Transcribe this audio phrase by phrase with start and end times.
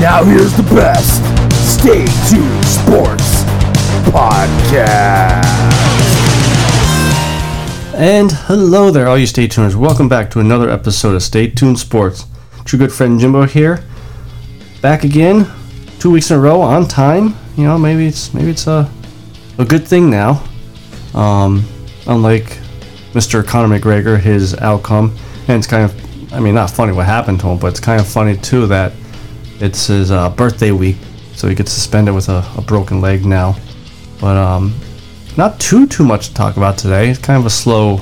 [0.00, 1.20] Now here's the best.
[1.78, 3.44] Stay tuned sports
[4.08, 5.44] podcast.
[7.94, 9.76] And hello there, all you Stay Tuners.
[9.76, 12.24] Welcome back to another episode of Stay Tuned Sports.
[12.64, 13.84] True good friend Jimbo here.
[14.80, 15.46] Back again,
[15.98, 17.36] two weeks in a row on time.
[17.58, 18.90] You know, maybe it's maybe it's a
[19.58, 20.42] a good thing now.
[21.12, 21.62] Um,
[22.06, 22.46] unlike
[23.12, 23.46] Mr.
[23.46, 25.14] Conor McGregor, his outcome,
[25.46, 28.00] and it's kind of, I mean, not funny what happened to him, but it's kind
[28.00, 28.94] of funny too that
[29.60, 30.96] it's his uh, birthday week,
[31.34, 33.56] so he gets suspended with a, a broken leg now.
[34.20, 34.74] But um,
[35.36, 37.10] not too too much to talk about today.
[37.10, 38.00] It's kind of a slow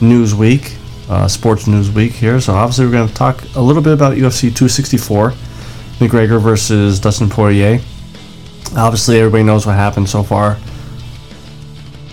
[0.00, 0.76] news week,
[1.08, 2.40] uh, sports news week here.
[2.40, 5.30] So obviously we're going to talk a little bit about UFC 264,
[5.98, 7.80] McGregor versus Dustin Poirier.
[8.76, 10.58] Obviously everybody knows what happened so far.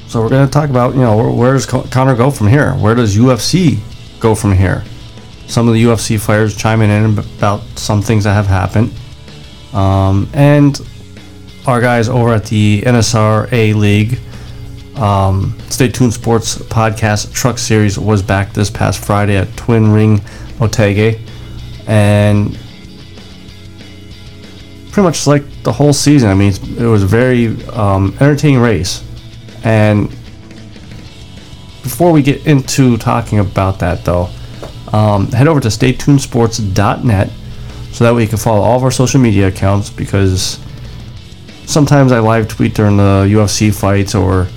[0.08, 2.48] So we're going to talk about you know where, where does Con- Conor go from
[2.48, 2.74] here?
[2.74, 3.80] Where does UFC
[4.20, 4.84] go from here?
[5.50, 8.94] Some of the UFC fighters chiming in about some things that have happened,
[9.74, 10.80] um, and
[11.66, 14.20] our guys over at the NSRA League
[15.00, 20.20] um, Stay Tuned Sports podcast truck series was back this past Friday at Twin Ring
[20.60, 21.20] Motegi,
[21.88, 22.58] and
[24.92, 26.30] pretty much like the whole season.
[26.30, 29.04] I mean, it was a very um, entertaining race,
[29.64, 30.10] and
[31.82, 34.30] before we get into talking about that, though,
[34.94, 37.30] um, head over to staytunesports.net
[37.92, 40.60] so that way you can follow all of our social media accounts because
[41.66, 44.48] sometimes I live tweet during the UFC fights or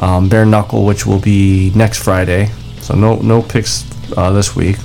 [0.00, 2.50] um, bare knuckle, which will be next Friday.
[2.80, 3.84] So no no picks
[4.16, 4.76] uh, this week.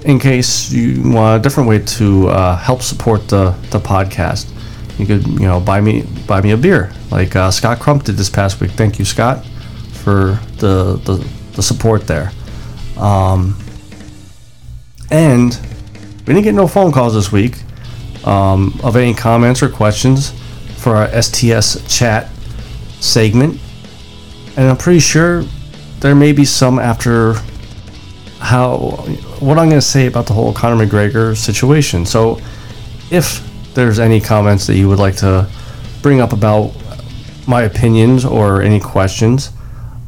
[0.04, 4.50] in case you want a different way to uh, help support the, the podcast.
[5.00, 8.16] You could you know buy me buy me a beer like uh, Scott Crump did
[8.16, 8.72] this past week.
[8.72, 9.44] Thank you, Scott,
[9.92, 12.32] for the the, the support there.
[12.98, 13.56] Um,
[15.10, 15.58] and
[16.26, 17.56] we didn't get no phone calls this week
[18.24, 20.32] um, of any comments or questions
[20.76, 22.28] for our STS chat
[23.00, 23.58] segment.
[24.56, 25.44] And I'm pretty sure
[26.00, 27.34] there may be some after
[28.38, 28.78] how
[29.40, 32.06] what I'm going to say about the whole Conor McGregor situation.
[32.06, 32.40] So
[33.10, 35.48] if there's any comments that you would like to
[36.02, 36.72] bring up about
[37.46, 39.50] my opinions or any questions,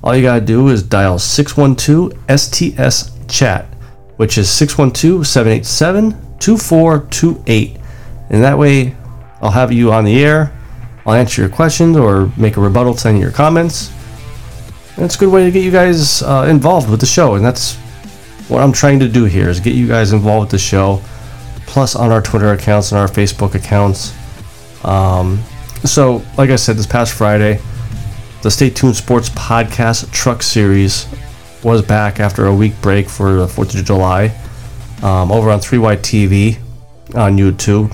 [0.03, 3.73] all you got to do is dial 612 STS chat
[4.23, 7.77] which is 612 787 2428.
[8.31, 8.97] And that way,
[9.41, 10.57] I'll have you on the air.
[11.05, 13.91] I'll answer your questions or make a rebuttal to any of your comments.
[14.95, 17.35] And it's a good way to get you guys uh, involved with the show.
[17.35, 17.75] And that's
[18.49, 21.03] what I'm trying to do here is get you guys involved with the show.
[21.73, 24.13] Plus, on our Twitter accounts and our Facebook accounts.
[24.85, 25.43] Um,
[25.85, 27.63] so, like I said, this past Friday,
[28.43, 31.07] the Stay Tuned Sports Podcast Truck Series
[31.65, 34.27] was back after a week break for the 4th of July
[35.03, 36.59] um, over on 3Y TV
[37.15, 37.91] on YouTube.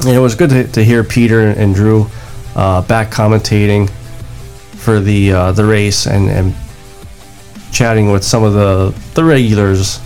[0.00, 2.06] And it was good to, to hear Peter and Drew
[2.54, 3.88] uh, back commentating
[4.76, 6.54] for the uh, the race and, and
[7.72, 10.00] chatting with some of the, the regulars,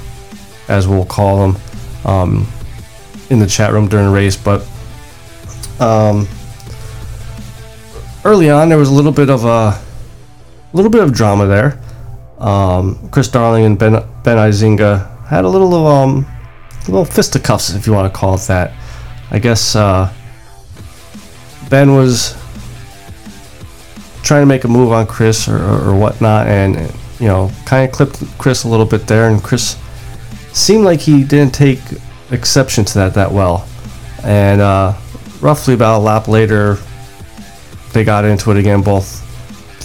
[0.68, 1.62] as we'll call them,
[2.04, 2.46] um,
[3.30, 4.36] in the chat room during race.
[4.36, 4.66] But
[5.80, 6.28] um,
[8.24, 9.80] early on, there was a little bit of a
[10.72, 11.80] little bit of drama there
[12.44, 13.92] um, Chris Darling and Ben
[14.22, 16.26] Ben Izinga had a little of um,
[16.82, 18.72] a little fisticuffs, if you want to call it that.
[19.30, 20.12] I guess uh,
[21.70, 22.36] Ben was
[24.22, 26.76] trying to make a move on Chris or, or, or whatnot, and
[27.18, 29.78] you know, kind of clipped Chris a little bit there, and Chris
[30.52, 31.80] seemed like he didn't take
[32.34, 33.66] exception to that that well.
[34.22, 34.94] And uh,
[35.40, 36.78] roughly about a lap later,
[37.92, 38.82] they got into it again.
[38.82, 39.22] Both,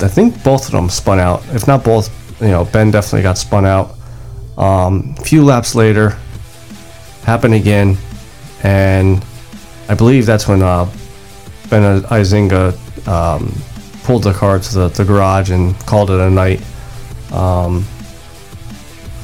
[0.04, 1.44] I think, both of them spun out.
[1.50, 2.10] If not both,
[2.42, 3.96] you know, Ben definitely got spun out.
[4.58, 6.18] Um, a few laps later,
[7.24, 7.98] happened again,
[8.64, 9.24] and
[9.88, 10.86] I believe that's when uh,
[11.70, 12.74] Ben Izinga
[13.08, 13.54] um,
[14.04, 16.62] pulled the car to the, the garage and called it a night.
[17.32, 17.84] Um,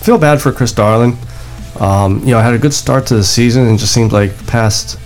[0.01, 1.17] feel bad for Chris Darling.
[1.79, 4.47] Um, you know, I had a good start to the season and just seemed like
[4.47, 4.97] past,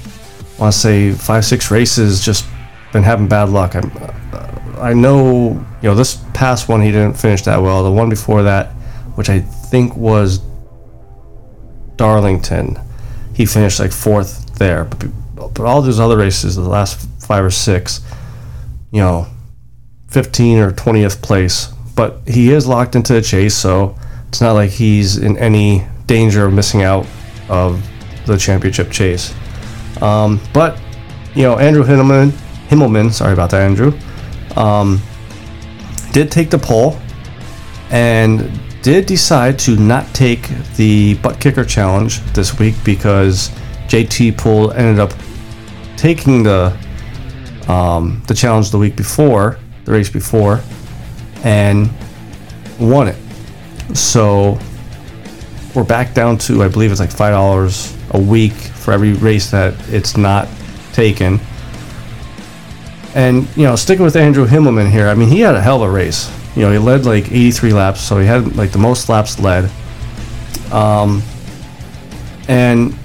[0.57, 2.45] I want to say five, six races, just
[2.93, 3.75] been having bad luck.
[3.75, 3.91] I'm,
[4.31, 7.83] uh, I know, you know, this past one he didn't finish that well.
[7.83, 8.67] The one before that,
[9.15, 10.41] which I think was
[11.95, 12.79] Darlington,
[13.33, 14.85] he finished like fourth there.
[14.85, 18.01] But, but all those other races, the last five or six,
[18.91, 19.27] you know,
[20.07, 21.67] 15 or 20th place.
[21.95, 26.45] But he is locked into the chase, so it's not like he's in any danger
[26.45, 27.05] of missing out
[27.49, 27.87] of
[28.25, 29.33] the championship chase.
[30.01, 30.79] Um, but
[31.35, 32.31] you know, Andrew Himmelman,
[32.67, 33.97] Himmelman, sorry about that, Andrew,
[34.57, 34.99] um,
[36.11, 36.99] did take the pole
[37.91, 40.47] and did decide to not take
[40.77, 43.49] the butt kicker challenge this week because
[43.87, 45.13] JT Pool ended up
[45.95, 46.75] taking the
[47.67, 50.59] um, the challenge the week before, the race before,
[51.43, 51.87] and
[52.79, 53.17] won it.
[53.95, 54.59] So
[55.75, 59.51] we're back down to I believe it's like five dollars a week for every race
[59.51, 60.47] that it's not
[60.93, 61.39] taken.
[63.15, 65.89] And you know, sticking with Andrew Himmelman here, I mean, he had a hell of
[65.89, 66.31] a race.
[66.55, 69.69] You know, he led like 83 laps, so he had like the most laps led.
[70.71, 71.23] Um,
[72.47, 72.95] and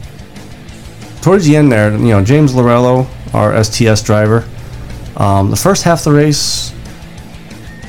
[1.22, 4.46] towards the end there, you know, James Lorello, our STS driver,
[5.16, 6.72] um, the first half of the race,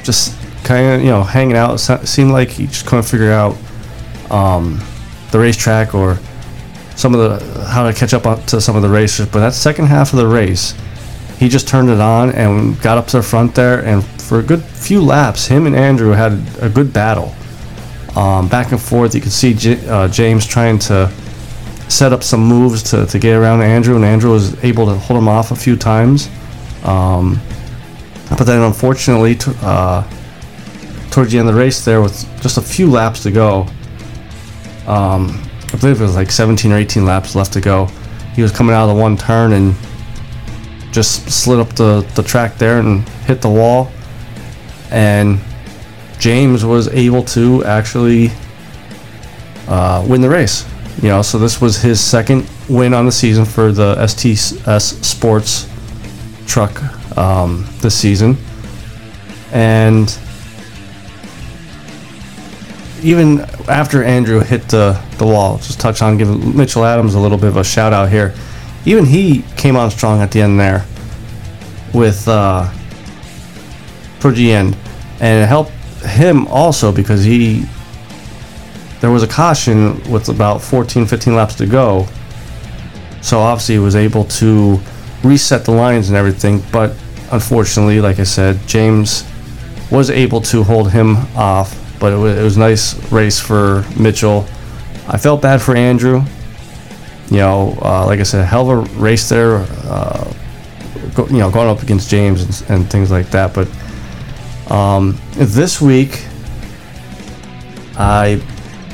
[0.03, 1.77] just kind of you know hanging out.
[1.77, 3.57] Seemed like he just couldn't figure out
[4.31, 4.81] um,
[5.31, 6.17] the racetrack or
[6.95, 9.27] some of the how to catch up to some of the races.
[9.27, 10.73] But that second half of the race,
[11.37, 14.43] he just turned it on and got up to the front there, and for a
[14.43, 17.33] good few laps, him and Andrew had a good battle,
[18.15, 19.13] um, back and forth.
[19.13, 21.11] You could see J- uh, James trying to
[21.87, 25.19] set up some moves to, to get around Andrew, and Andrew was able to hold
[25.19, 26.29] him off a few times.
[26.83, 27.39] Um,
[28.29, 30.03] but then, unfortunately, t- uh,
[31.11, 33.67] towards the end of the race, there with just a few laps to go,
[34.87, 35.41] um,
[35.73, 37.85] I believe it was like 17 or 18 laps left to go.
[38.35, 39.75] He was coming out of the one turn and
[40.91, 43.91] just slid up the, the track there and hit the wall.
[44.91, 45.39] And
[46.19, 48.31] James was able to actually
[49.67, 50.65] uh, win the race.
[51.01, 55.69] You know, so this was his second win on the season for the STS Sports
[56.47, 58.37] truck um, this season.
[59.51, 60.17] And
[63.05, 67.37] even after Andrew hit the, the wall, just touch on giving Mitchell Adams a little
[67.37, 68.33] bit of a shout out here.
[68.83, 70.83] Even he came on strong at the end there
[71.93, 72.67] with uh,
[74.19, 74.75] towards the end,
[75.19, 75.71] and it helped
[76.01, 77.65] him also because he
[79.01, 82.07] there was a caution with about 14, 15 laps to go.
[83.21, 84.79] So obviously he was able to
[85.23, 86.95] reset the lines and everything, but
[87.31, 89.29] unfortunately, like I said, James
[89.91, 93.83] was able to hold him off but it was, it was a nice race for
[93.99, 94.45] Mitchell.
[95.07, 96.21] I felt bad for Andrew.
[97.31, 99.65] You know, uh, like I said, hell of a race there.
[99.85, 100.31] Uh,
[101.15, 103.55] go, you know, going up against James and, and things like that.
[103.55, 103.67] But
[104.71, 106.23] um, this week,
[107.97, 108.35] I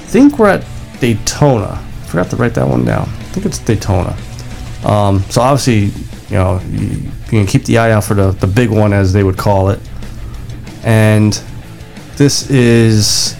[0.07, 0.65] think we're at
[1.01, 1.71] Daytona.
[1.81, 3.09] I forgot to write that one down.
[3.09, 4.15] I think it's Daytona.
[4.85, 5.87] Um, so obviously,
[6.29, 9.11] you know, you, you, can keep the eye out for the, the big one, as
[9.11, 9.81] they would call it.
[10.85, 11.43] And
[12.21, 13.35] this is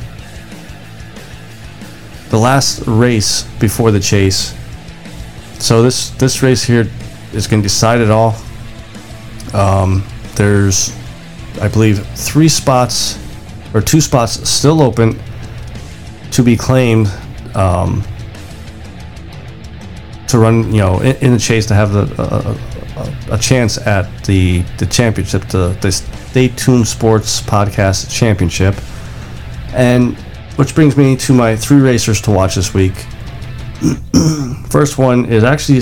[2.31, 4.55] the last race before the chase.
[5.59, 6.88] So this this race here
[7.31, 8.35] is going to decide it all.
[9.53, 10.97] Um, there's,
[11.61, 13.19] I believe, three spots
[13.75, 15.19] or two spots still open
[16.31, 17.05] to be claimed
[17.53, 18.03] um,
[20.27, 22.57] to run, you know, in, in the chase to have the,
[23.29, 25.91] a, a, chance at the the championship, the the
[26.31, 28.73] Stay Tuned Sports Podcast Championship,
[29.73, 30.15] and
[30.55, 32.93] which brings me to my three racers to watch this week.
[34.69, 35.81] First one is actually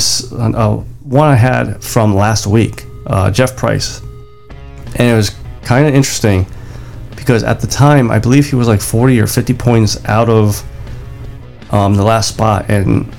[0.56, 4.02] uh, one I had from last week, uh, Jeff Price,
[4.96, 6.48] and it was kind of interesting
[7.16, 10.64] because at the time I believe he was like 40 or 50 points out of
[11.72, 13.16] um, the last spot, and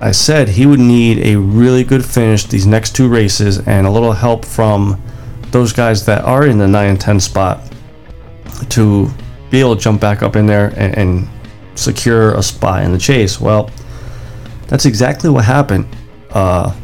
[0.00, 3.90] I said he would need a really good finish these next two races and a
[3.92, 5.00] little help from
[5.52, 7.60] those guys that are in the 9 and 10 spot
[8.70, 9.08] to
[9.50, 11.28] be able to jump back up in there and, and
[11.74, 13.40] secure a spot in the chase.
[13.40, 13.70] Well,
[14.66, 15.86] that's exactly what happened
[16.30, 16.74] uh,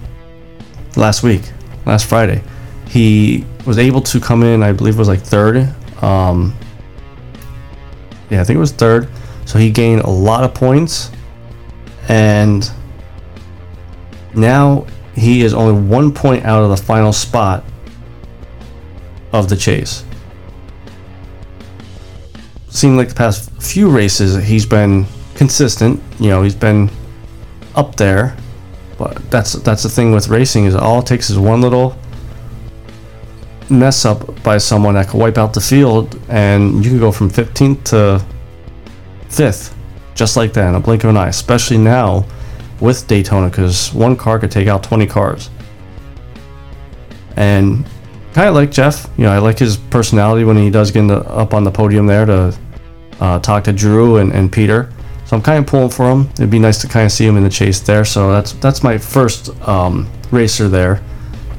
[0.96, 1.42] last week,
[1.86, 2.42] last Friday.
[2.86, 5.74] He was able to come in, I believe it was like third.
[6.02, 6.54] Um,
[8.30, 9.08] yeah, I think it was third.
[9.46, 11.10] So he gained a lot of points.
[12.08, 12.70] And
[14.34, 17.64] now he is only one point out of the final spot
[19.32, 20.04] of the chase.
[22.68, 26.02] Seemed like the past few races he's been consistent.
[26.18, 26.90] You know, he's been
[27.74, 28.36] up there.
[28.98, 31.96] But that's that's the thing with racing is all it takes is one little
[33.70, 37.30] mess up by someone that could wipe out the field, and you can go from
[37.30, 38.24] 15th to
[39.28, 39.76] fifth,
[40.14, 41.28] just like that in a blink of an eye.
[41.28, 42.26] Especially now
[42.80, 45.50] with Daytona, because one car could take out 20 cars.
[47.36, 47.86] And
[48.36, 51.54] of like Jeff, you know, I like his personality when he does get the, up
[51.54, 52.58] on the podium there to
[53.20, 54.92] uh, talk to Drew and, and Peter.
[55.24, 56.28] So I'm kind of pulling for him.
[56.34, 58.04] It'd be nice to kind of see him in the chase there.
[58.04, 61.02] So that's that's my first um, racer there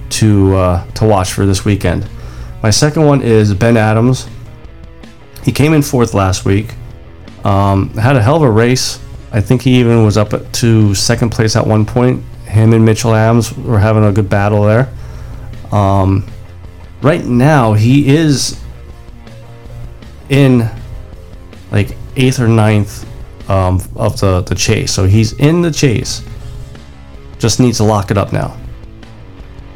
[0.09, 2.09] to uh, to watch for this weekend.
[2.63, 4.27] My second one is Ben Adams.
[5.43, 6.73] He came in fourth last week.
[7.43, 8.99] Um, had a hell of a race.
[9.31, 12.23] I think he even was up to second place at one point.
[12.45, 14.91] Him and Mitchell Adams were having a good battle there.
[15.71, 16.25] Um,
[17.01, 18.61] right now, he is
[20.29, 20.69] in
[21.71, 23.05] like eighth or ninth
[23.49, 24.93] um, of the, the chase.
[24.93, 26.23] So he's in the chase.
[27.39, 28.57] Just needs to lock it up now.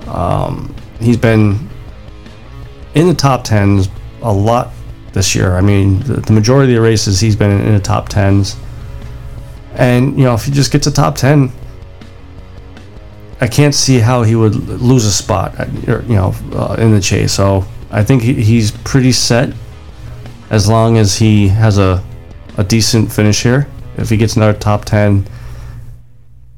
[0.08, 1.70] Um, he's been
[2.94, 3.90] in the top tens
[4.22, 4.72] a lot
[5.14, 5.56] this year.
[5.56, 8.56] I mean, the, the majority of the races he's been in, in the top tens.
[9.76, 11.52] And you know, if he just gets a top ten,
[13.44, 15.66] I can't see how he would lose a spot, uh,
[16.08, 17.34] you know, uh, in the chase.
[17.34, 19.54] So I think he, he's pretty set
[20.50, 22.02] as long as he has a
[22.58, 23.68] a decent finish here.
[23.98, 25.28] If he gets another top 10,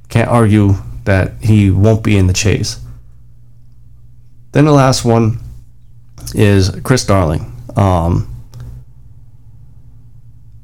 [0.10, 0.76] can't argue
[1.06, 2.80] that he won't be in the chase.
[4.52, 5.40] Then the last one
[6.36, 7.52] is Chris Darling.
[7.76, 8.30] Um,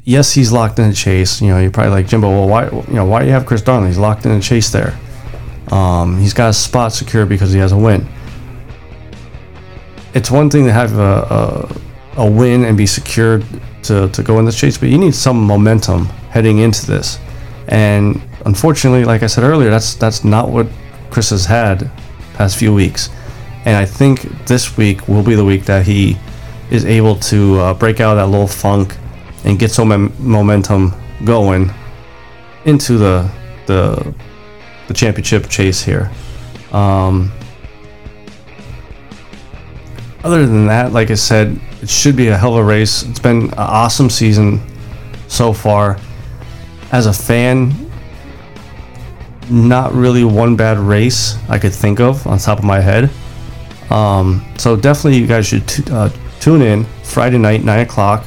[0.04, 1.42] yes, he's locked in the chase.
[1.42, 2.30] You know, you're probably like Jimbo.
[2.30, 2.66] Well, why?
[2.66, 3.88] You know, why do you have Chris Darling?
[3.88, 5.00] He's locked in the chase there.
[5.72, 8.08] Um, he's got a spot secure because he has a win.
[10.14, 11.72] It's one thing to have a,
[12.18, 13.46] a, a win and be secured
[13.84, 17.20] to, to go in the chase, but you need some momentum heading into this.
[17.70, 20.68] And unfortunately, like I said earlier, that's that's not what
[21.10, 21.90] Chris has had
[22.34, 23.10] past few weeks.
[23.66, 26.18] And I think this week will be the week that he
[26.70, 28.98] is able to uh, break out of that little funk
[29.46, 31.72] and get some momentum going
[32.66, 33.30] into the
[33.68, 34.14] the
[34.92, 36.12] the championship chase here.
[36.72, 37.32] Um,
[40.24, 43.04] other than that, like I said, it should be a hell of a race.
[43.04, 44.62] It's been an awesome season
[45.28, 45.98] so far.
[46.92, 47.74] As a fan,
[49.50, 53.10] not really one bad race I could think of on top of my head.
[53.90, 58.26] Um, so definitely, you guys should t- uh, tune in Friday night, nine o'clock,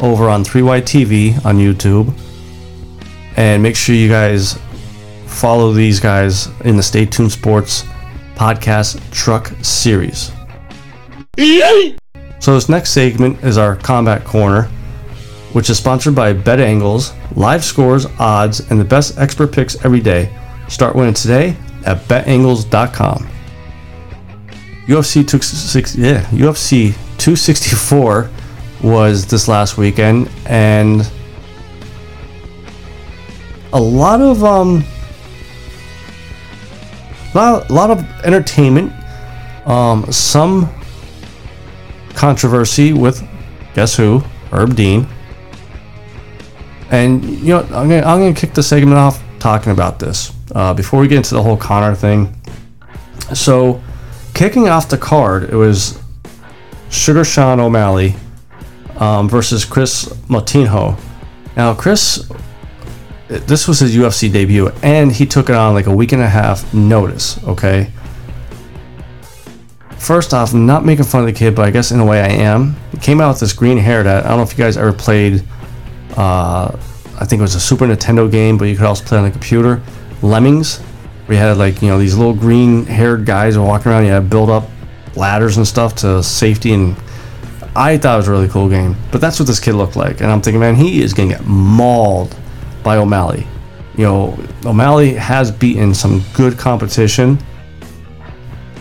[0.00, 2.12] over on 3Y TV on YouTube,
[3.36, 4.58] and make sure you guys
[5.36, 7.84] follow these guys in the Stay Tuned Sports
[8.36, 10.32] podcast truck series.
[12.38, 14.62] So this next segment is our combat corner,
[15.52, 20.00] which is sponsored by Bet Angles, live scores, odds, and the best expert picks every
[20.00, 20.34] day.
[20.68, 23.28] Start winning today at betangles.com.
[24.86, 28.30] UFC 260, yeah, UFC 264
[28.82, 31.10] was this last weekend, and
[33.72, 34.84] a lot of um,
[37.36, 38.92] lot, lot of entertainment.
[39.66, 40.72] Um, some
[42.14, 43.22] controversy with
[43.74, 44.20] guess who?
[44.50, 45.06] Herb Dean.
[46.90, 50.72] And you know, I'm gonna I'm gonna kick the segment off talking about this uh,
[50.72, 52.34] before we get into the whole Conor thing.
[53.34, 53.82] So,
[54.34, 56.00] kicking off the card, it was
[56.90, 58.14] Sugar Sean O'Malley
[58.98, 60.98] um, versus Chris Moutinho.
[61.56, 62.30] Now, Chris,
[63.28, 66.28] this was his UFC debut, and he took it on like a week and a
[66.28, 67.42] half notice.
[67.44, 67.90] Okay,
[70.06, 72.20] First off, I'm not making fun of the kid, but I guess in a way
[72.20, 72.76] I am.
[72.92, 74.92] He came out with this green hair that I don't know if you guys ever
[74.92, 75.42] played.
[76.16, 76.76] Uh,
[77.18, 79.32] I think it was a Super Nintendo game, but you could also play on the
[79.32, 79.82] computer.
[80.22, 80.80] Lemmings,
[81.28, 84.04] you had like you know these little green haired guys walking around.
[84.04, 84.68] You had to build up
[85.16, 86.94] ladders and stuff to safety, and
[87.74, 88.94] I thought it was a really cool game.
[89.10, 91.46] But that's what this kid looked like, and I'm thinking, man, he is gonna get
[91.46, 92.36] mauled
[92.86, 93.46] by O'Malley.
[93.96, 97.38] You know, O'Malley has beaten some good competition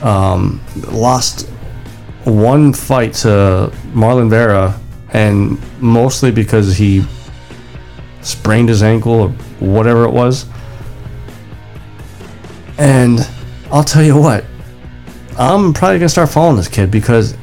[0.05, 1.49] um, lost
[2.23, 4.79] one fight to Marlon Vera,
[5.13, 7.03] and mostly because he
[8.21, 10.45] sprained his ankle or whatever it was.
[12.77, 13.27] And
[13.71, 14.45] I'll tell you what,
[15.37, 17.35] I'm probably gonna start following this kid because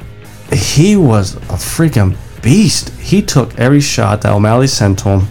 [0.52, 2.90] he was a freaking beast.
[3.00, 5.28] He took every shot that O'Malley sent to him,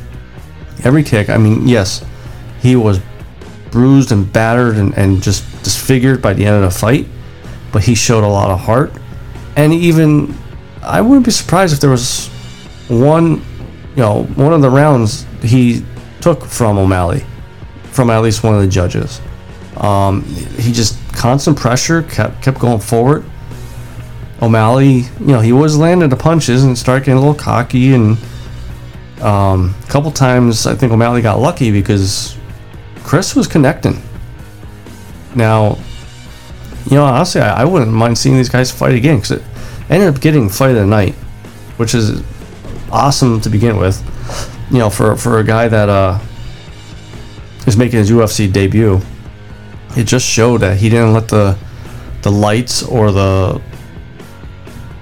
[0.83, 1.29] every kick.
[1.29, 2.03] I mean, yes,
[2.61, 2.99] he was
[3.71, 7.07] bruised and battered and, and just disfigured by the end of the fight,
[7.71, 8.91] but he showed a lot of heart.
[9.55, 10.35] And even,
[10.81, 12.27] I wouldn't be surprised if there was
[12.87, 13.37] one,
[13.95, 15.83] you know, one of the rounds he
[16.19, 17.23] took from O'Malley,
[17.91, 19.21] from at least one of the judges.
[19.77, 23.25] Um, he just constant pressure, kept kept going forward.
[24.41, 28.17] O'Malley, you know, he was landing the punches and started getting a little cocky, and
[29.21, 32.35] um, a couple times I think O'Malley got lucky because
[33.03, 34.01] Chris was connecting.
[35.35, 35.77] Now,
[36.85, 39.43] you know, honestly, I, I wouldn't mind seeing these guys fight again because it
[39.89, 41.13] ended up getting fight of the night,
[41.77, 42.23] which is
[42.91, 44.01] awesome to begin with.
[44.71, 46.19] You know, for for a guy that uh,
[47.67, 48.99] is making his UFC debut,
[49.95, 51.57] it just showed that he didn't let the
[52.21, 53.61] the lights or the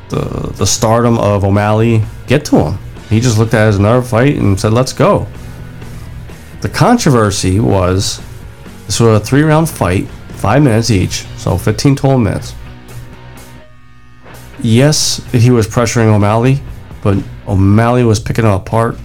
[0.10, 2.80] the the stardom of O'Malley get to him.
[3.10, 5.28] He just looked at it as another fight and said, "Let's go."
[6.62, 8.22] The controversy was
[8.86, 12.56] this was a three round fight, five minutes each, so 15 total minutes.
[14.62, 16.60] Yes, he was pressuring O'Malley,
[17.02, 18.98] but O'Malley was picking him apart.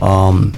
[0.00, 0.52] Um,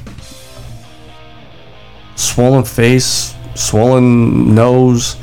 [2.17, 5.17] swollen face, swollen nose,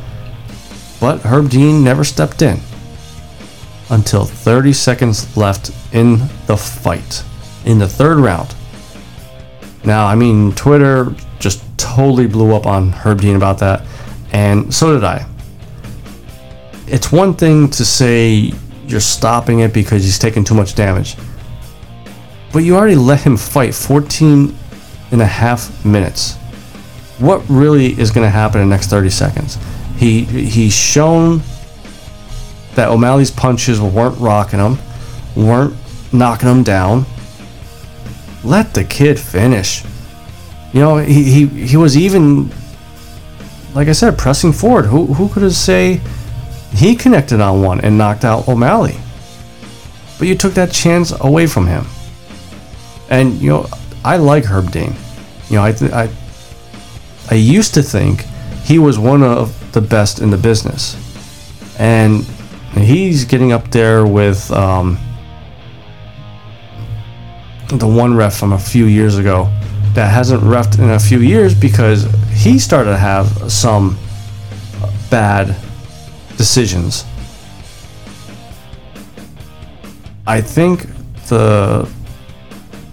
[0.99, 2.59] but Herb Dean never stepped in
[3.89, 7.23] until 30 seconds left in the fight,
[7.65, 8.55] in the third round.
[9.83, 13.85] Now, I mean, Twitter just totally blew up on Herb Dean about that,
[14.31, 15.25] and so did I.
[16.87, 18.53] It's one thing to say
[18.87, 21.15] you're stopping it because he's taking too much damage,
[22.53, 24.55] but you already let him fight 14
[25.11, 26.35] and a half minutes.
[27.19, 29.57] What really is going to happen in the next 30 seconds?
[29.97, 31.41] He he's shown
[32.75, 34.77] that O'Malley's punches weren't rocking him,
[35.35, 35.75] weren't
[36.11, 37.05] knocking him down.
[38.45, 39.83] Let the kid finish.
[40.71, 42.51] You know, he, he, he was even,
[43.73, 44.85] like I said, pressing forward.
[44.85, 45.99] Who, who could have say
[46.71, 48.97] he connected on one and knocked out O'Malley?
[50.19, 51.85] But you took that chance away from him.
[53.09, 53.67] And, you know,
[54.03, 54.93] I like Herb Dean.
[55.49, 56.09] You know, I, th- I,
[57.31, 58.25] I used to think
[58.63, 60.95] he was one of the best in the business.
[61.79, 62.23] And
[62.73, 64.99] he's getting up there with um,
[67.69, 69.51] the one ref from a few years ago
[69.93, 73.97] that hasn't refed in a few years because he started to have some
[75.09, 75.55] bad
[76.37, 77.05] decisions.
[80.27, 80.87] I think
[81.27, 81.89] the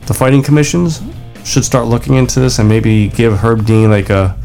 [0.06, 1.02] the fighting commissions
[1.44, 4.36] should start looking into this and maybe give Herb Dean like a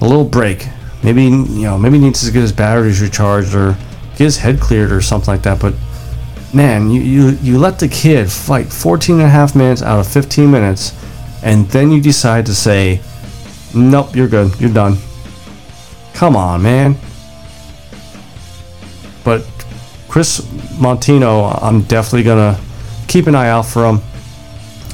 [0.00, 0.68] a little break.
[1.02, 3.76] Maybe you know, maybe he needs to get his batteries recharged or
[4.12, 5.60] get his head cleared or something like that.
[5.60, 5.74] But
[6.56, 10.08] man, you, you, you let the kid fight 14 and a half minutes out of
[10.08, 10.94] 15 minutes,
[11.42, 13.00] and then you decide to say,
[13.74, 14.96] nope, you're good, you're done.
[16.14, 16.96] Come on, man.
[19.22, 19.42] But
[20.08, 20.40] Chris
[20.80, 22.58] Moutinho, I'm definitely gonna
[23.06, 24.00] keep an eye out for him,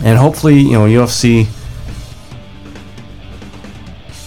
[0.03, 1.47] and hopefully, you know, UFC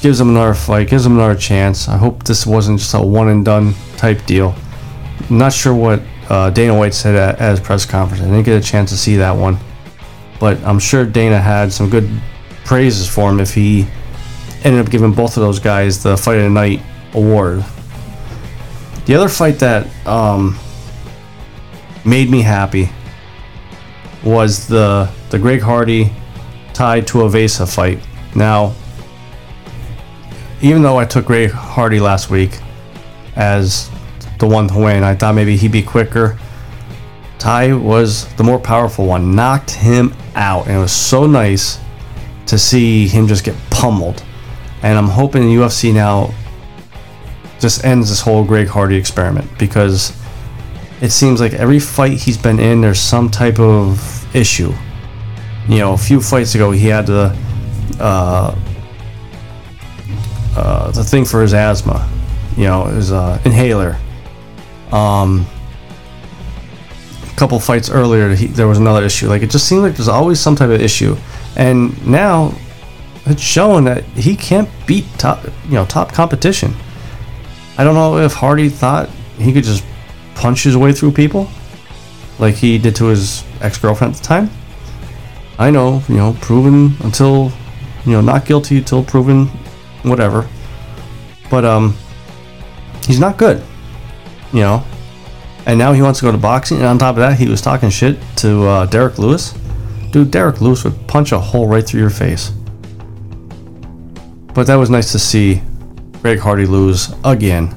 [0.02, 1.89] gives him another fight, gives him another chance.
[1.89, 4.56] I hope this wasn't just a one and done type deal.
[5.30, 8.21] I'm not sure what uh, Dana White said at, at his press conference.
[8.21, 9.57] I didn't get a chance to see that one,
[10.39, 12.09] but I'm sure Dana had some good
[12.63, 13.88] praises for him if he
[14.63, 16.81] ended up giving both of those guys the Fight of the Night
[17.13, 17.63] award.
[19.05, 20.57] The other fight that um,
[22.03, 22.89] made me happy
[24.23, 26.11] was the the Greg Hardy
[26.73, 27.99] Tai Tuivasa fight.
[28.33, 28.73] Now,
[30.61, 32.59] even though I took Greg Hardy last week
[33.35, 33.91] as
[34.39, 36.38] the one to win, I thought maybe he'd be quicker.
[37.39, 41.80] Tai was the more powerful one, knocked him out, and it was so nice
[42.48, 44.24] to see him just get pummeled.
[44.82, 46.34] And I'm hoping the UFC now
[47.60, 50.15] just ends this whole Greg Hardy experiment because
[51.02, 54.74] it seems like every fight he's been in, there's some type of issue.
[55.67, 57.36] You know, a few fights ago, he had the
[58.00, 58.56] uh,
[60.56, 62.10] uh, the thing for his asthma.
[62.56, 63.98] You know, his uh, inhaler.
[64.91, 65.45] Um,
[67.24, 69.28] a couple fights earlier, he, there was another issue.
[69.28, 71.17] Like it just seems like there's always some type of issue,
[71.56, 72.54] and now
[73.26, 76.74] it's showing that he can't beat top, you know, top competition.
[77.78, 79.84] I don't know if Hardy thought he could just
[80.36, 81.50] punch his way through people,
[82.39, 84.50] like he did to his ex-girlfriend at the time.
[85.58, 87.52] I know, you know, proven until,
[88.06, 89.48] you know, not guilty until proven,
[90.04, 90.48] whatever.
[91.50, 91.95] But um,
[93.06, 93.63] he's not good,
[94.53, 94.84] you know.
[95.65, 97.62] And now he wants to go to boxing, and on top of that, he was
[97.62, 99.53] talking shit to uh, Derrick Lewis.
[100.12, 102.51] Dude, Derrick Lewis would punch a hole right through your face.
[104.53, 105.62] But that was nice to see
[106.21, 107.75] Greg Hardy lose again.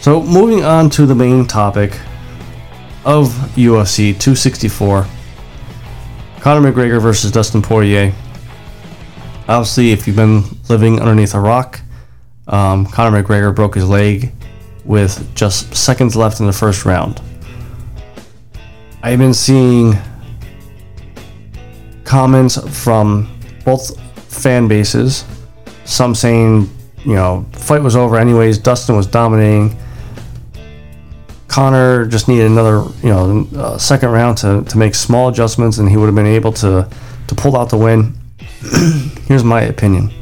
[0.00, 1.92] So, moving on to the main topic
[3.04, 5.06] of UFC 264
[6.40, 8.14] Conor McGregor versus Dustin Poirier.
[9.46, 11.80] Obviously, if you've been living underneath a rock,
[12.48, 14.32] um, Conor McGregor broke his leg
[14.90, 17.22] with just seconds left in the first round.
[19.04, 19.94] I've been seeing
[22.02, 23.30] comments from
[23.64, 23.96] both
[24.32, 25.24] fan bases,
[25.84, 26.68] some saying,
[27.04, 29.78] you know, fight was over anyways, Dustin was dominating.
[31.46, 35.88] Conor just needed another, you know, uh, second round to, to make small adjustments, and
[35.88, 36.88] he would have been able to
[37.28, 38.18] to pull out the win.
[39.28, 40.12] Here's my opinion.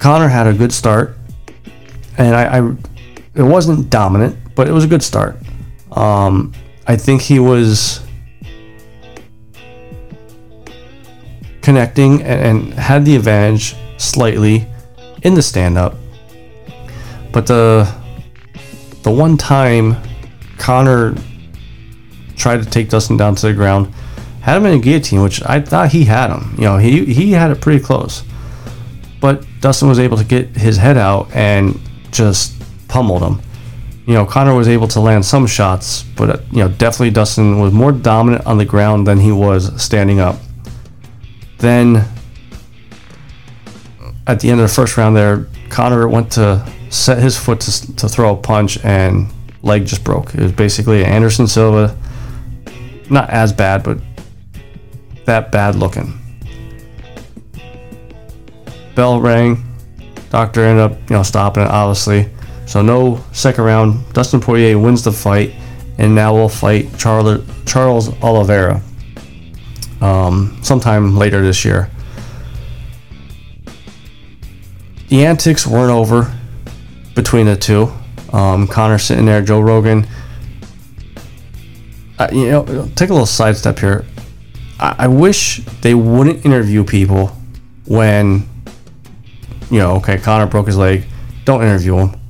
[0.00, 1.16] Conor had a good start,
[2.20, 2.76] and I, I
[3.34, 5.36] it wasn't dominant, but it was a good start.
[5.92, 6.52] Um,
[6.86, 8.00] I think he was
[11.62, 14.66] connecting and, and had the advantage slightly
[15.22, 15.94] in the stand up,
[17.32, 17.90] but the
[19.02, 19.96] the one time
[20.58, 21.14] Conor
[22.36, 23.94] tried to take Dustin down to the ground,
[24.42, 26.54] had him in a guillotine, which I thought he had him.
[26.56, 28.24] You know, he he had it pretty close.
[29.20, 31.78] But Dustin was able to get his head out and
[32.10, 33.40] just pummeled him.
[34.06, 37.60] You know, Conor was able to land some shots, but uh, you know, definitely Dustin
[37.60, 40.36] was more dominant on the ground than he was standing up.
[41.58, 42.04] Then
[44.26, 47.96] at the end of the first round there, Conor went to set his foot to,
[47.96, 50.34] to throw a punch and leg just broke.
[50.34, 51.96] It was basically Anderson Silva,
[53.08, 53.98] not as bad, but
[55.26, 56.18] that bad looking.
[58.94, 59.69] Bell rang.
[60.30, 62.28] Doctor ended up, you know, stopping it, obviously.
[62.66, 64.12] So no second round.
[64.12, 65.52] Dustin Poirier wins the fight,
[65.98, 68.80] and now we'll fight Charles Charles Oliveira
[70.00, 71.90] um, sometime later this year.
[75.08, 76.32] The antics weren't over
[77.16, 77.92] between the two.
[78.32, 80.06] Um, Conor sitting there, Joe Rogan.
[82.32, 84.04] You know, take a little sidestep here.
[84.78, 87.28] I, I wish they wouldn't interview people
[87.86, 88.48] when,
[89.70, 91.04] you know, okay, Conor broke his leg.
[91.44, 92.20] Don't interview him.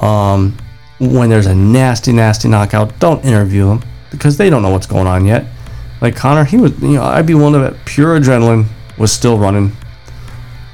[0.00, 0.56] Um,
[1.00, 5.06] when there's a nasty, nasty knockout, don't interview him because they don't know what's going
[5.06, 5.46] on yet.
[6.00, 7.76] Like Conor, he was, you know, I'd be one of it.
[7.84, 9.72] Pure adrenaline was still running,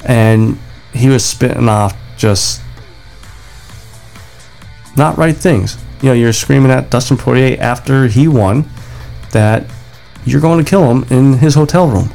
[0.05, 0.59] and
[0.93, 2.61] he was spitting off just
[4.97, 5.79] not right things.
[6.03, 8.69] You know, you're screaming at Dustin Poirier after he won
[9.33, 9.65] that
[10.27, 12.11] you're going to kill him in his hotel room.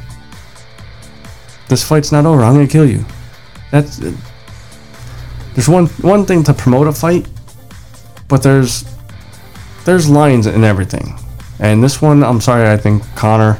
[1.68, 2.42] This fight's not over.
[2.42, 3.04] I'm going to kill you.
[3.70, 3.98] That's
[5.54, 7.26] there's one one thing to promote a fight,
[8.28, 8.84] but there's
[9.84, 11.18] there's lines in everything.
[11.58, 13.58] And this one, I'm sorry, I think Conor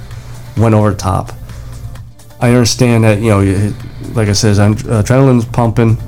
[0.57, 1.33] went over top.
[2.41, 3.75] I understand that, you know,
[4.15, 5.99] like I said, adrenaline's pumping.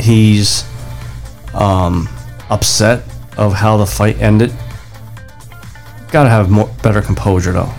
[0.00, 0.64] He's
[1.54, 2.08] um,
[2.50, 3.04] upset
[3.36, 4.52] of how the fight ended.
[6.10, 7.72] Gotta have more better composure though.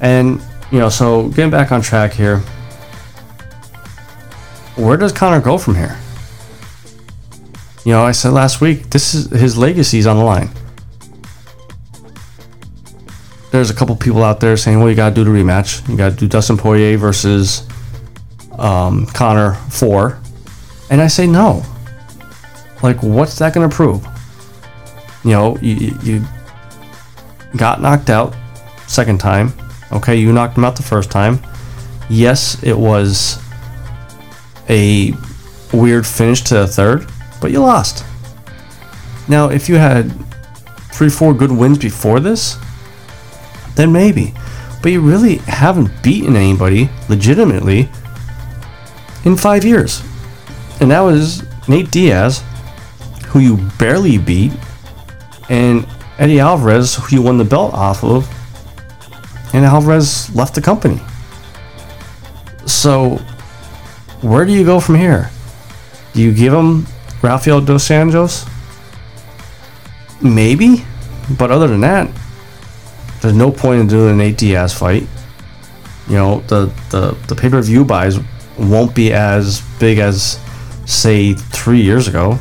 [0.00, 2.42] And you know, so getting back on track here.
[4.80, 5.98] Where does Conor go from here?
[7.84, 10.50] You know, I said last week, this is his legacy's on the line.
[13.50, 15.86] There's a couple people out there saying, well, you gotta do the rematch.
[15.88, 17.66] You gotta do Dustin Poirier versus
[18.58, 20.18] um, Conor 4.
[20.90, 21.62] And I say no.
[22.82, 24.06] Like, what's that going to prove?
[25.24, 26.24] You know, you, you
[27.56, 28.34] got knocked out
[28.86, 29.52] second time.
[29.92, 31.38] Okay, you knocked him out the first time.
[32.08, 33.38] Yes, it was
[34.70, 35.12] a
[35.72, 37.06] weird finish to the third,
[37.40, 38.04] but you lost.
[39.28, 40.10] Now, if you had
[40.92, 42.56] three, four good wins before this,
[43.74, 44.32] then maybe.
[44.82, 47.88] But you really haven't beaten anybody legitimately
[49.24, 50.02] in five years.
[50.80, 52.42] And that was Nate Diaz,
[53.26, 54.52] who you barely beat,
[55.48, 55.86] and
[56.18, 58.28] Eddie Alvarez, who you won the belt off of,
[59.52, 61.00] and Alvarez left the company.
[62.66, 63.20] So,
[64.22, 65.30] where do you go from here?
[66.12, 66.86] Do you give him
[67.22, 68.48] Rafael dos Anjos?
[70.22, 70.84] Maybe,
[71.38, 72.10] but other than that,
[73.20, 75.06] there's no point in doing a Nate Diaz fight.
[76.08, 78.18] You know, the, the, the pay per view buys
[78.58, 80.38] won't be as big as,
[80.86, 82.38] say, three years ago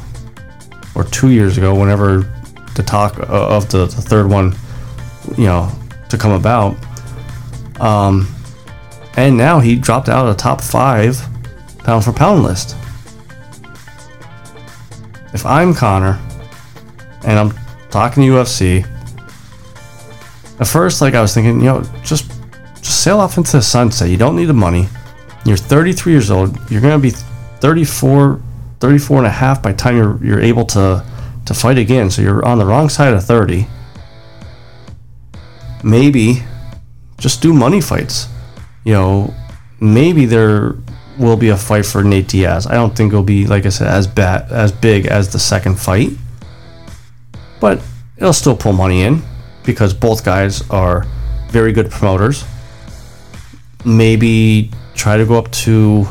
[0.95, 2.21] or two years ago, whenever
[2.75, 4.55] the talk of the, the third one,
[5.37, 5.71] you know,
[6.09, 6.75] to come about.
[7.79, 8.27] Um,
[9.15, 11.21] and now he dropped out of the top five
[11.83, 12.75] pound for pound list.
[15.33, 16.19] If I'm Conor
[17.25, 17.53] and I'm
[17.89, 18.85] talking to UFC,
[20.59, 22.29] at first, like I was thinking, you know, just
[22.81, 24.09] just sail off into the sunset.
[24.09, 24.87] You don't need the money.
[25.45, 26.57] You're 33 years old.
[26.69, 28.41] You're going to be 34,
[28.79, 31.05] 34 and a half by the time you're, you're able to,
[31.45, 32.09] to fight again.
[32.09, 33.67] So you're on the wrong side of 30.
[35.83, 36.43] Maybe
[37.17, 38.27] just do money fights.
[38.83, 39.33] You know,
[39.79, 40.75] maybe there
[41.19, 42.65] will be a fight for Nate Diaz.
[42.65, 45.79] I don't think it'll be, like I said, as bad, as big as the second
[45.79, 46.11] fight.
[47.59, 47.81] But
[48.17, 49.21] it'll still pull money in
[49.63, 51.05] because both guys are
[51.49, 52.45] very good promoters.
[53.85, 56.07] Maybe try to go up to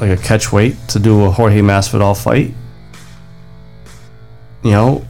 [0.00, 2.52] like a catch weight to do a Jorge Masvidal fight.
[4.62, 5.06] You know,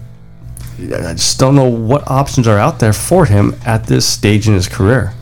[0.78, 4.54] I just don't know what options are out there for him at this stage in
[4.54, 5.12] his career.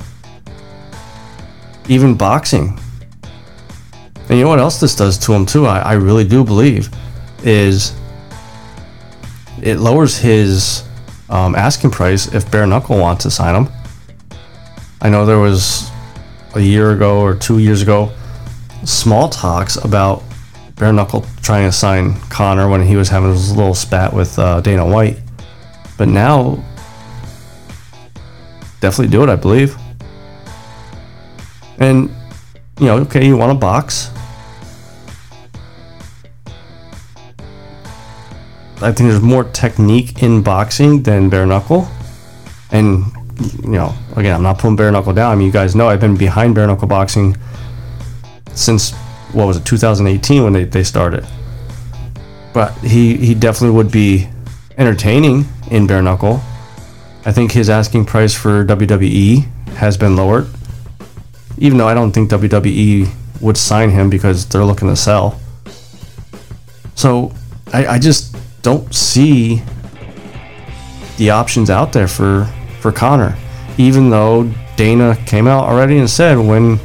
[1.88, 2.78] Even boxing.
[4.28, 5.66] And you know what else this does to him too?
[5.66, 6.88] I, I really do believe
[7.42, 7.94] is
[9.62, 10.82] it lowers his
[11.28, 13.72] um, asking price if Bare Knuckle wants to sign him.
[15.00, 15.90] I know there was
[16.54, 18.12] a year ago or two years ago
[18.84, 20.22] small talks about
[20.76, 24.60] Bare Knuckle trying to sign Conor when he was having his little spat with uh,
[24.60, 25.18] Dana White.
[25.96, 26.62] But now,
[28.80, 29.76] definitely do it, I believe.
[31.78, 32.10] And,
[32.78, 34.10] you know, okay, you want a box.
[38.82, 41.88] I think there's more technique in boxing than bare knuckle.
[42.70, 43.04] And,
[43.62, 45.32] you know, again, I'm not putting bare knuckle down.
[45.32, 47.36] I mean, you guys know I've been behind bare knuckle boxing
[48.52, 48.92] since,
[49.32, 51.26] what was it, 2018 when they, they started.
[52.52, 54.28] But he, he definitely would be
[54.76, 56.40] entertaining in bare knuckle.
[57.24, 59.44] I think his asking price for WWE
[59.76, 60.46] has been lowered.
[61.58, 63.08] Even though I don't think WWE
[63.40, 65.40] would sign him because they're looking to sell.
[66.94, 67.32] So
[67.72, 69.62] I, I just don't see
[71.16, 72.48] the options out there for
[72.80, 73.34] for Conor,
[73.78, 76.78] Even though Dana came out already and said when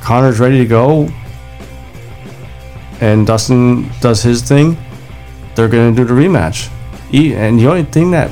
[0.00, 1.08] Conor's ready to go
[3.00, 4.76] and Dustin does his thing,
[5.56, 6.70] they're going to do the rematch.
[7.12, 8.30] And the only thing that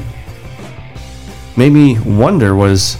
[1.56, 2.96] made me wonder was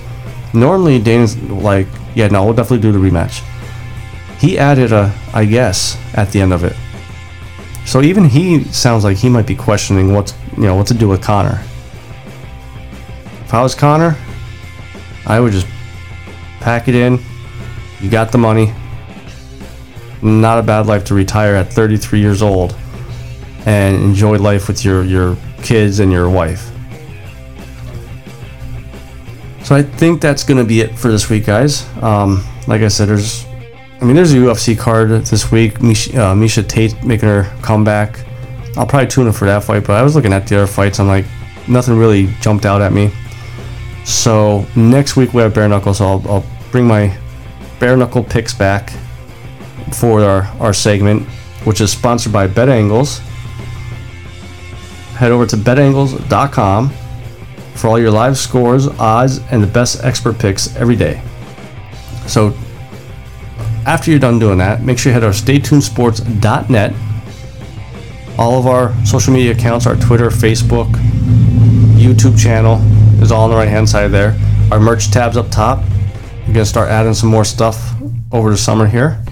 [0.53, 3.43] normally Dana's like, yeah, no, we'll definitely do the rematch.
[4.39, 6.75] He added a, I guess, at the end of it.
[7.87, 11.09] So even he sounds like he might be questioning what's you know what to do
[11.09, 11.61] with Conor.
[13.45, 14.17] If I was Conor,
[15.27, 15.67] I would just
[16.61, 17.19] pack it in.
[18.01, 18.73] You got the money.
[20.23, 22.77] Not a bad life to retire at 33 years old
[23.67, 26.70] and enjoy life with your your kids and your wife.
[29.71, 31.87] So I think that's gonna be it for this week, guys.
[32.03, 33.45] Um, like I said, there's
[34.01, 35.81] I mean, there's a UFC card this week.
[35.81, 38.19] Misha, uh, Miesha Tate making her comeback.
[38.77, 40.99] I'll probably tune in for that fight, but I was looking at the other fights.
[40.99, 41.25] I'm like,
[41.69, 43.13] nothing really jumped out at me.
[44.05, 45.99] So next week we have bare knuckles.
[45.99, 47.17] So I'll, I'll bring my
[47.79, 48.91] bare knuckle picks back
[49.93, 51.29] for our, our segment,
[51.63, 53.21] which is sponsored by BetAngles.
[55.15, 56.93] Head over to betangles.com
[57.75, 61.23] for all your live scores, odds, and the best expert picks every day.
[62.27, 62.55] So
[63.87, 66.95] after you're done doing that, make sure you head over to staytunesports.net.
[68.39, 70.91] All of our social media accounts, our Twitter, Facebook,
[71.97, 72.81] YouTube channel
[73.23, 74.37] is all on the right hand side there.
[74.71, 75.81] Our merch tabs up top.
[76.47, 77.93] We're going to start adding some more stuff
[78.33, 79.23] over the summer here.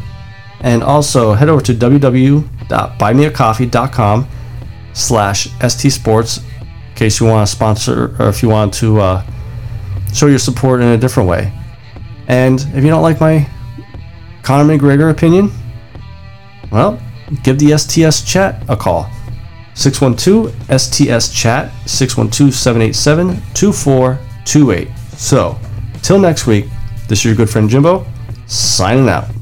[0.61, 4.29] And also head over to www.buymeacoffee.com
[4.92, 6.42] slash stsports
[6.98, 9.24] case you want to sponsor or if you want to uh,
[10.12, 11.52] show your support in a different way.
[12.26, 13.48] And if you don't like my
[14.42, 15.50] Conor McGregor opinion?
[16.70, 16.98] Well,
[17.42, 19.11] give the STS chat a call.
[19.74, 24.88] 612 STS chat 612 787 2428.
[25.16, 25.58] So,
[26.02, 26.66] till next week,
[27.08, 28.06] this is your good friend Jimbo,
[28.46, 29.38] signing out.